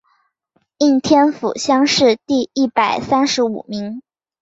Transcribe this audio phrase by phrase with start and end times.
[0.79, 4.01] 应天府乡试第一百三十五名。